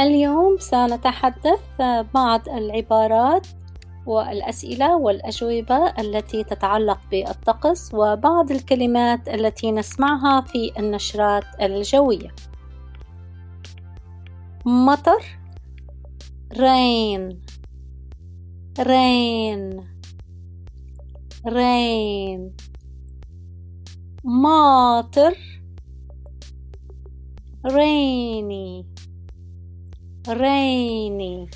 [0.00, 1.60] اليوم سنتحدث
[2.14, 3.46] بعض العبارات
[4.06, 12.34] والأسئلة والأجوبة التي تتعلق بالطقس وبعض الكلمات التي نسمعها في النشرات الجوية.
[14.66, 15.38] مطر
[16.54, 17.36] rain
[18.78, 19.62] rain
[21.46, 22.40] rain
[24.24, 25.34] ماطر
[27.64, 28.97] rainy
[30.27, 31.49] rainy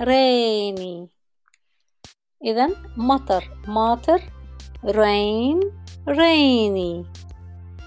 [0.00, 1.08] rainy
[2.44, 4.20] إذا مطر ماطر
[4.84, 5.60] rain
[6.06, 7.06] rainy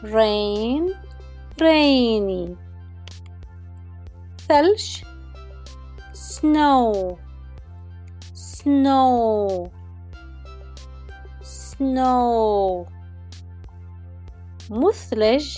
[0.04, 0.96] rain
[1.62, 2.56] rainy
[4.48, 5.04] ثلج
[6.14, 7.18] snow
[8.34, 9.72] snow
[11.44, 12.86] snow
[14.70, 15.58] مثلج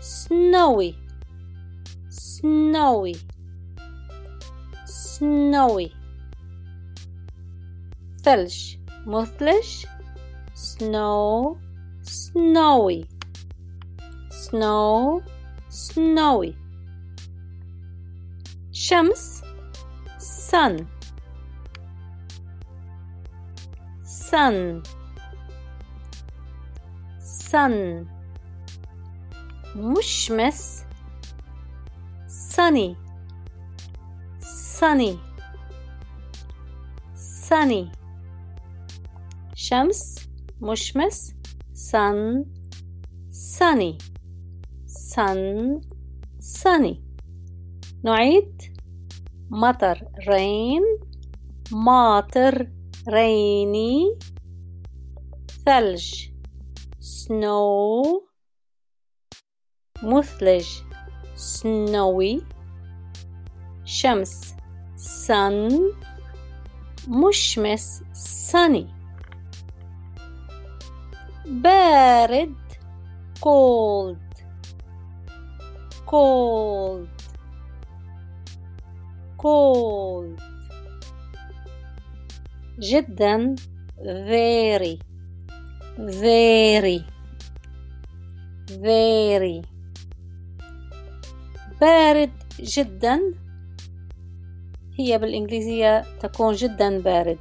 [0.00, 1.01] snowy
[2.42, 3.14] snowy
[4.86, 5.90] snowy
[8.24, 9.86] ثلج مثلج
[10.54, 11.56] snow
[12.02, 13.06] snowy
[14.30, 15.22] snow
[15.68, 16.54] snowy
[18.72, 19.42] شمس
[20.18, 20.86] sun
[24.02, 24.82] sun
[27.20, 28.06] sun
[29.76, 30.84] مشمس
[32.32, 32.96] sunny
[34.40, 35.18] sunny
[37.14, 37.92] sunny
[39.54, 40.28] شمس
[40.60, 41.34] مشمس
[41.74, 42.44] sun
[43.30, 43.98] sunny
[44.86, 45.80] sun
[46.40, 47.02] sunny
[48.04, 48.62] نعيد
[49.50, 51.08] مطر rain
[51.72, 52.70] ماطر
[53.08, 54.18] rainy
[55.64, 56.28] ثلج
[57.00, 58.22] snow
[60.02, 60.66] مثلج
[61.36, 62.42] snowy
[63.84, 64.54] شمس
[64.96, 65.70] sun
[67.08, 68.86] مشمس sunny
[71.46, 72.54] بارد
[73.40, 74.42] cold
[76.06, 77.08] cold
[79.38, 80.40] cold
[82.78, 83.54] جدا
[84.04, 84.98] very
[85.98, 87.04] very
[88.68, 89.71] very
[91.83, 93.19] بارد جدا.
[94.99, 97.39] هي بالإنجليزية تكون جدا بارد.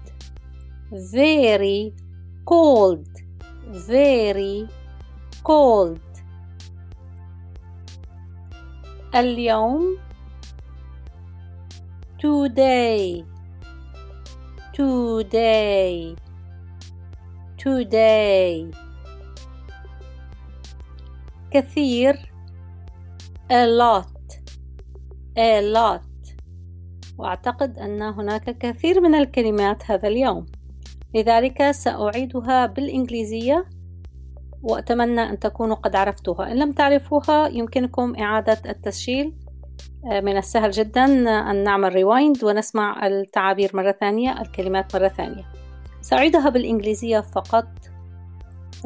[0.93, 1.93] Very
[2.51, 3.23] cold.
[3.89, 4.69] Very
[5.45, 6.23] cold.
[9.15, 9.99] اليوم
[12.19, 13.25] today.
[14.77, 16.17] Today.
[17.59, 18.77] Today.
[21.51, 22.33] كثير.
[23.51, 24.12] A lot.
[25.37, 26.03] A lot.
[27.19, 30.47] وأعتقد أن هناك كثير من الكلمات هذا اليوم.
[31.15, 33.65] لذلك سأعيدها بالإنجليزية
[34.63, 36.53] وأتمنى أن تكونوا قد عرفتوها.
[36.53, 39.33] إن لم تعرفوها يمكنكم إعادة التسجيل.
[40.13, 41.05] آه، من السهل جدا
[41.51, 45.45] أن نعمل ريوايند ونسمع التعابير مرة ثانية الكلمات مرة ثانية.
[46.01, 47.69] سأعيدها بالإنجليزية فقط.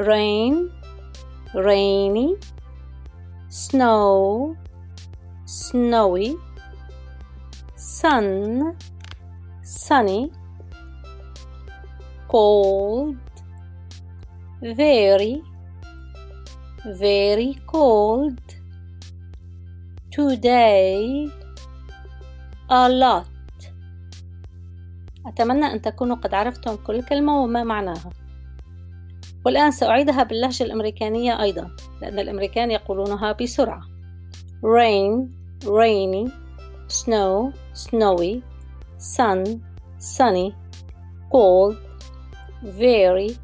[0.01, 0.55] Rain.
[1.55, 2.37] Rainy.
[3.49, 4.66] Snow.
[5.47, 6.37] Snowy
[7.77, 8.77] sun
[9.63, 10.31] sunny
[12.29, 13.17] cold
[14.63, 15.43] very
[16.87, 18.39] very cold.
[20.11, 21.29] Today
[22.71, 23.27] a lot.
[25.27, 28.11] أتمنى أن تكونوا قد عرفتم كل كلمة وما معناها.
[29.45, 31.71] والآن سأعيدها باللهجة الأمريكانية أيضا
[32.03, 33.83] لأن الأمريكان يقولونها بسرعة.
[34.63, 36.32] Rain rainy
[36.88, 38.44] snow snowy
[38.98, 39.62] sun
[39.98, 40.56] sunny
[41.32, 41.78] cold
[42.64, 43.38] very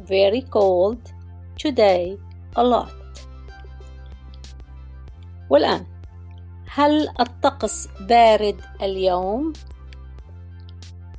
[0.00, 1.12] very cold
[1.56, 2.18] today
[2.56, 2.92] a lot
[5.50, 5.86] والآن
[6.66, 9.52] هل الطقس بارد اليوم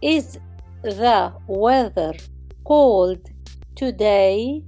[0.01, 0.37] Is
[0.83, 2.13] the weather
[2.63, 3.21] cold
[3.75, 4.61] today?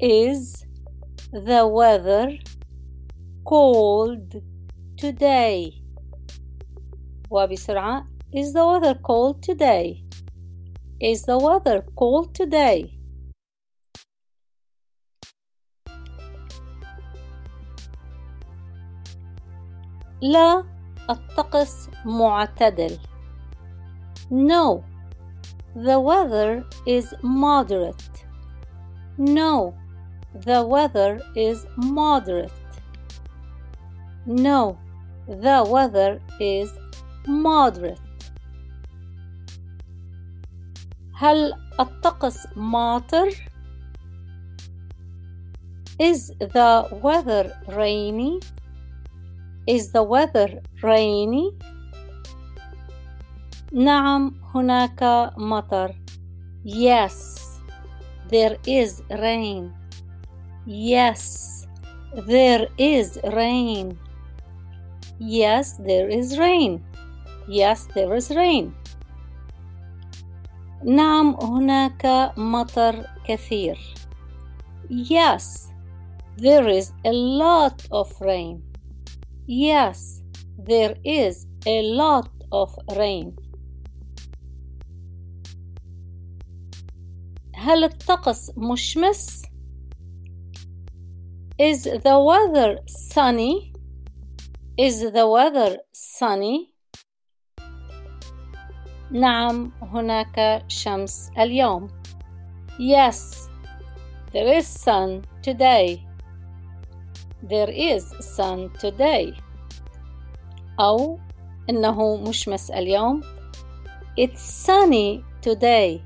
[0.00, 0.66] Is
[1.32, 2.36] the weather
[3.44, 4.42] cold
[4.96, 5.82] today?
[7.30, 10.04] وبسرعة Is the weather cold today?
[11.00, 12.92] Is the weather cold today?
[20.22, 20.64] لا
[21.10, 22.98] الطقس معتدل
[24.30, 24.82] No,
[25.76, 28.26] the weather is moderate.
[29.16, 29.74] No,
[30.34, 32.59] the weather is moderate.
[34.26, 34.78] No,
[35.28, 36.70] the weather is
[37.26, 38.00] moderate.
[41.14, 43.28] هل الطقس ماطر؟
[45.98, 48.40] Is the weather rainy?
[49.66, 51.52] Is the weather rainy?
[53.72, 55.94] نعم هناك مطر.
[56.64, 57.14] Yes,
[58.28, 59.72] there is rain.
[60.66, 61.66] Yes,
[62.26, 63.98] there is rain.
[65.20, 66.84] Yes, there is rain.
[67.48, 68.74] Yes, there is rain.
[70.84, 73.78] نعم هناك مطر كثير.
[74.90, 75.72] Yes,
[76.36, 78.62] there is a lot of rain.
[79.46, 80.22] Yes,
[80.58, 83.36] there is a lot of rain.
[87.54, 89.42] هل الطقس مشمس؟
[91.58, 93.69] Is the weather sunny?
[94.80, 96.72] Is the weather sunny?
[99.10, 101.88] نعم هناك شمس اليوم.
[102.78, 103.48] Yes,
[104.32, 106.06] there is sun today.
[107.42, 109.34] There is sun today.
[110.80, 111.18] أو
[111.70, 113.22] إنه مشمس اليوم.
[114.18, 116.02] It's sunny today.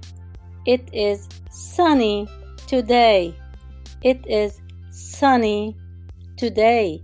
[0.67, 2.29] It is sunny
[2.67, 3.35] today.
[4.03, 4.61] It is
[4.91, 5.77] sunny
[6.37, 7.03] today.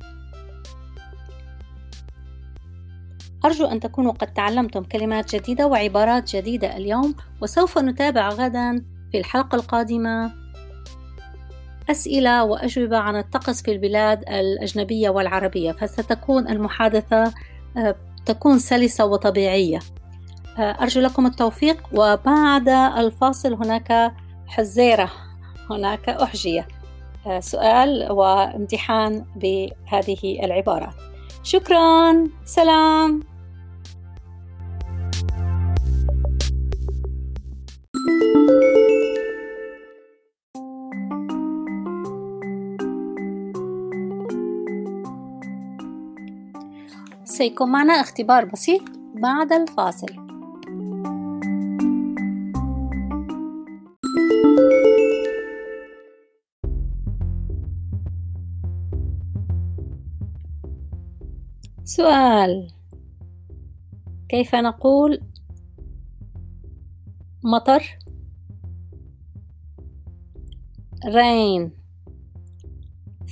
[3.45, 9.55] أرجو أن تكونوا قد تعلمتم كلمات جديدة وعبارات جديدة اليوم وسوف نتابع غدا في الحلقة
[9.55, 10.31] القادمة.
[11.89, 17.33] أسئلة وأجوبة عن الطقس في البلاد الأجنبية والعربية فستكون المحادثة
[17.77, 17.95] آه،
[18.25, 19.79] تكون سلسة وطبيعية.
[20.57, 24.13] آه، أرجو لكم التوفيق وبعد الفاصل هناك
[24.47, 25.11] حزيرة
[25.69, 26.67] هناك أحجية.
[27.27, 30.94] آه، سؤال وامتحان بهذه العبارات.
[31.44, 33.31] شكرا سلام.
[47.31, 48.81] سيكون معنا اختبار بسيط
[49.22, 50.07] بعد الفاصل.
[61.83, 62.72] سؤال.
[64.30, 65.22] كيف نقول
[67.44, 67.83] مطر
[71.06, 71.69] rain?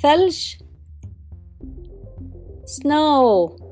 [0.01, 0.55] ثلج.
[2.65, 3.68] snow.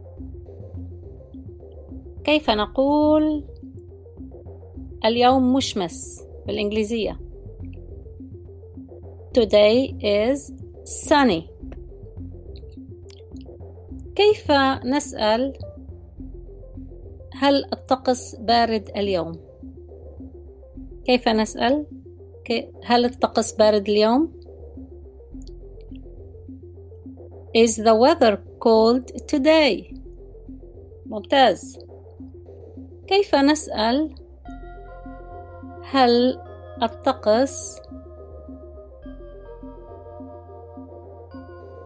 [2.28, 3.44] كيف نقول
[5.06, 7.20] اليوم مشمس بالإنجليزية؟
[9.38, 10.54] Today is
[11.08, 11.42] sunny.
[14.16, 14.52] كيف
[14.86, 15.54] نسأل
[17.34, 19.40] هل الطقس بارد اليوم؟
[21.06, 21.86] كيف نسأل؟
[22.84, 24.32] هل الطقس بارد اليوم؟
[27.58, 29.96] Is the weather cold today?
[31.06, 31.87] ممتاز.
[33.08, 34.16] كيف نسأل
[35.84, 36.42] هل
[36.84, 37.82] الطقس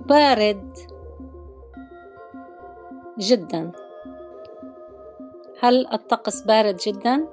[0.09, 0.73] بارد
[3.19, 3.71] جدا
[5.61, 7.27] هل الطقس بارد جدا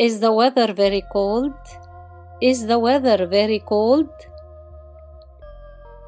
[0.00, 1.58] Is the weather very cold?
[2.40, 4.14] Is the weather very cold?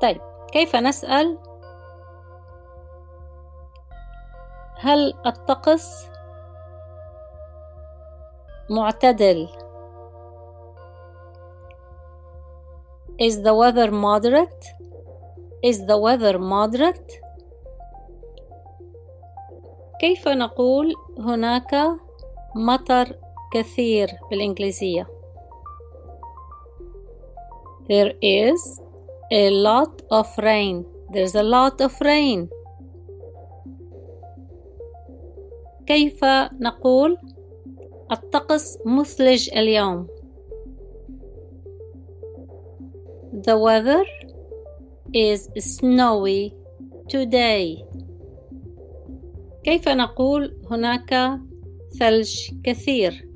[0.03, 0.21] طيب
[0.53, 1.39] كيف نسأل
[4.83, 6.07] هل الطقس
[8.71, 9.49] معتدل
[13.21, 14.65] Is the weather moderate?
[15.63, 17.21] Is the weather moderate?
[20.01, 21.75] كيف نقول هناك
[22.57, 23.19] مطر
[23.53, 25.07] كثير بالإنجليزية؟
[27.89, 28.81] There is
[29.33, 30.87] a lot of rain.
[31.13, 32.49] There's a lot of rain.
[35.91, 36.25] كيف
[36.61, 37.17] نقول
[38.13, 40.07] الطقس مثلج اليوم؟
[43.33, 44.05] The weather
[45.13, 46.53] is snowy
[47.09, 47.85] today.
[49.65, 51.41] كيف نقول هناك
[51.99, 53.29] ثلج كثير؟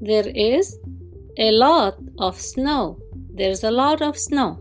[0.00, 0.78] There is
[1.38, 2.96] a lot of snow.
[3.34, 4.56] There's a lot of snow.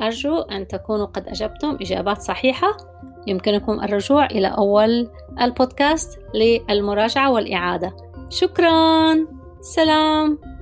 [0.00, 1.78] أرجو أن تكونوا قد أجبتم.
[1.80, 2.94] إجابات صحيحة.
[3.26, 5.08] يمكنكم الرجوع إلى أول
[5.40, 7.96] البودكاست للمراجعة والإعادة.
[8.30, 9.14] شكرا.
[9.60, 10.53] سلام.